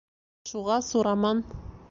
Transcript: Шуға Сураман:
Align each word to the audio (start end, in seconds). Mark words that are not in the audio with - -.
Шуға 0.51 0.79
Сураман: 0.87 1.45